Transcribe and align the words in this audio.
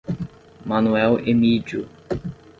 Manoel 0.69 1.21
Emídio 1.29 1.85